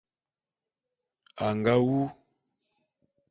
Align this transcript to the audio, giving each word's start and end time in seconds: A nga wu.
A 1.45 1.47
nga 1.57 1.75
wu. 1.85 1.99